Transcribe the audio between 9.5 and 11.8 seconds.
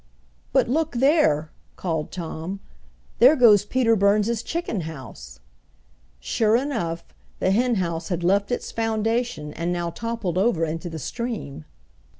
and now toppled over into the stream.